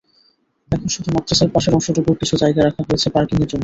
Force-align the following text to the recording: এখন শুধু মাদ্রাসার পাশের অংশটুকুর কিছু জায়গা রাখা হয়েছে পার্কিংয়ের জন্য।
এখন 0.71 0.87
শুধু 0.95 1.09
মাদ্রাসার 1.15 1.49
পাশের 1.53 1.75
অংশটুকুর 1.75 2.19
কিছু 2.21 2.35
জায়গা 2.41 2.61
রাখা 2.61 2.81
হয়েছে 2.87 3.07
পার্কিংয়ের 3.15 3.49
জন্য। 3.51 3.59